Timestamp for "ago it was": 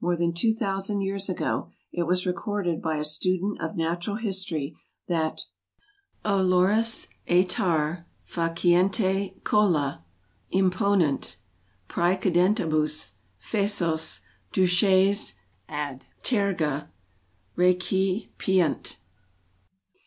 1.28-2.24